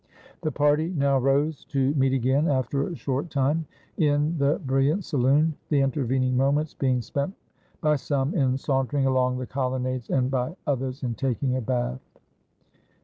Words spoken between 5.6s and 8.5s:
the intervening moments being 482 A ROMAN BANQUET spent by some